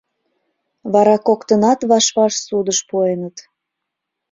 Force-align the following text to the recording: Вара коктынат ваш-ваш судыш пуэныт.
Вара 0.93 1.15
коктынат 1.27 1.79
ваш-ваш 1.89 2.33
судыш 2.45 2.79
пуэныт. 2.89 3.37